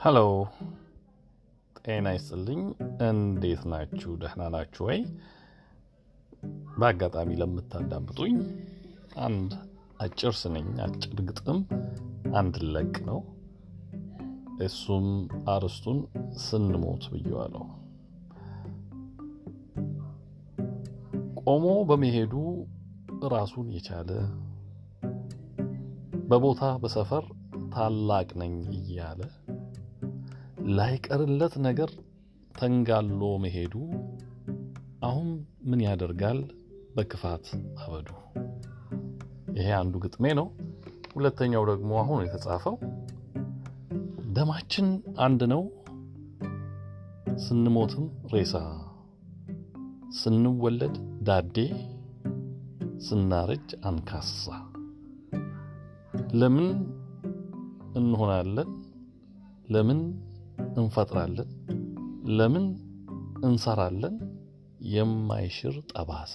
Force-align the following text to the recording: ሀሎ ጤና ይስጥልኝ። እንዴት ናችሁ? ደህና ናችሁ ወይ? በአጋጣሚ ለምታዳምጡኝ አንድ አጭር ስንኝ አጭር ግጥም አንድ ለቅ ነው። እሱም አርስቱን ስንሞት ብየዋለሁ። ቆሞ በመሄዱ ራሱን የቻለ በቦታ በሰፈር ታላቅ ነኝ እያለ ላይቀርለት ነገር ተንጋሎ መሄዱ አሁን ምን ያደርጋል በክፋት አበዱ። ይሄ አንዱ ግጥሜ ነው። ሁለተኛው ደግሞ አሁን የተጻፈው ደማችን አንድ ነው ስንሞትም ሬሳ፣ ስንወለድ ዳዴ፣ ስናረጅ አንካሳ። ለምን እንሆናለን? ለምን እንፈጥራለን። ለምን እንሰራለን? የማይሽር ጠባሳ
ሀሎ 0.00 0.18
ጤና 1.78 2.08
ይስጥልኝ። 2.14 2.60
እንዴት 3.06 3.62
ናችሁ? 3.64 4.10
ደህና 4.16 4.42
ናችሁ 4.48 4.82
ወይ? 4.88 5.00
በአጋጣሚ 6.78 7.30
ለምታዳምጡኝ 7.40 8.36
አንድ 9.18 9.50
አጭር 10.00 10.34
ስንኝ 10.40 10.68
አጭር 10.78 11.20
ግጥም 11.30 11.58
አንድ 12.34 12.56
ለቅ 12.74 12.94
ነው። 13.08 13.20
እሱም 14.60 15.06
አርስቱን 15.48 15.98
ስንሞት 16.44 17.04
ብየዋለሁ። 17.12 17.66
ቆሞ 21.44 21.66
በመሄዱ 21.82 22.34
ራሱን 23.28 23.68
የቻለ 23.76 24.10
በቦታ 26.28 26.64
በሰፈር 26.82 27.24
ታላቅ 27.72 28.28
ነኝ 28.38 28.56
እያለ 28.78 29.20
ላይቀርለት 30.76 31.54
ነገር 31.58 31.90
ተንጋሎ 32.58 33.22
መሄዱ 33.36 33.74
አሁን 35.02 35.28
ምን 35.64 35.80
ያደርጋል 35.86 36.40
በክፋት 36.96 37.46
አበዱ። 37.82 38.08
ይሄ 39.56 39.68
አንዱ 39.78 39.94
ግጥሜ 40.04 40.24
ነው። 40.40 40.46
ሁለተኛው 41.14 41.64
ደግሞ 41.70 41.90
አሁን 42.02 42.18
የተጻፈው 42.24 42.76
ደማችን 44.36 44.88
አንድ 45.18 45.42
ነው 45.52 45.62
ስንሞትም 47.44 48.04
ሬሳ፣ 48.32 48.54
ስንወለድ 50.20 50.96
ዳዴ፣ 51.22 51.56
ስናረጅ 53.06 53.68
አንካሳ። 53.84 54.46
ለምን 56.32 56.68
እንሆናለን? 57.96 58.68
ለምን 59.70 60.00
እንፈጥራለን። 60.76 61.50
ለምን 62.38 62.66
እንሰራለን? 63.44 64.16
የማይሽር 64.90 65.74
ጠባሳ 65.92 66.34